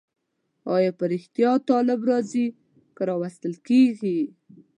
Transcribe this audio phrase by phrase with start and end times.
[0.75, 2.45] آیا په رښتیا طالب راځي
[2.95, 4.19] که راوستل کېږي؟